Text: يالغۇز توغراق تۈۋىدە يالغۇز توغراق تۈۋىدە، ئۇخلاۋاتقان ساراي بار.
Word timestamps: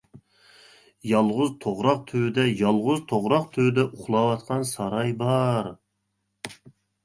يالغۇز 1.09 1.51
توغراق 1.65 2.01
تۈۋىدە 2.13 2.47
يالغۇز 2.63 3.05
توغراق 3.13 3.47
تۈۋىدە، 3.53 3.87
ئۇخلاۋاتقان 3.93 4.69
ساراي 4.73 5.17
بار. 5.23 5.75